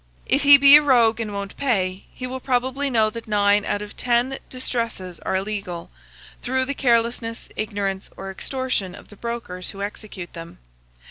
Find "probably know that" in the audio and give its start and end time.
2.39-3.27